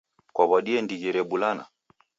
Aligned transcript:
Kwaw'adie 0.35 0.79
ndighi 0.83 1.09
rebulana? 1.17 1.63